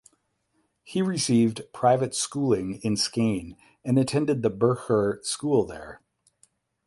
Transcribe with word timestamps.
He 0.83 1.03
received 1.03 1.61
private 1.75 2.15
schooling 2.15 2.79
in 2.81 2.95
Skien 2.97 3.55
and 3.85 3.99
attended 3.99 4.41
the 4.41 4.49
burgher 4.49 5.19
school 5.21 5.63
there. 5.63 6.01